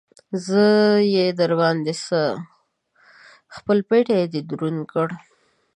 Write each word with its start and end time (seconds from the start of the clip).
زه 0.45 0.63
يې 1.13 1.25
در 1.39 1.51
باندې 1.59 1.93
څه؟! 2.05 2.21
خپل 3.55 3.77
پټېی 3.87 4.23
دې 4.31 4.41
دروند 4.49 4.81
کړ. 4.91 5.07